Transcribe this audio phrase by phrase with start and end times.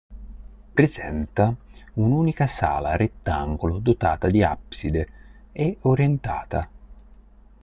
[0.73, 1.55] Presenta
[1.93, 5.07] un'unica sala rettangolo dotata di abside
[5.51, 6.67] e orientata.